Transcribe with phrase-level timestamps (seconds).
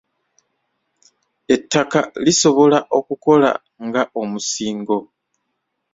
[1.53, 3.49] Ettaka lisobola okukola
[3.85, 4.97] nga omusingo.